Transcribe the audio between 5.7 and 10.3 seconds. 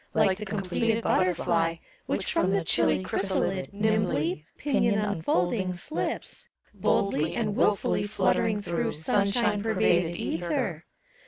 slips, Boldly and wilfully fluttering through Sunshine pervaded